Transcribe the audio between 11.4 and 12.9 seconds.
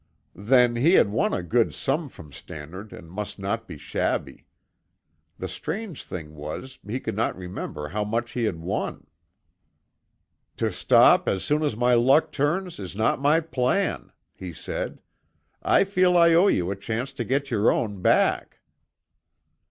soon as my luck turns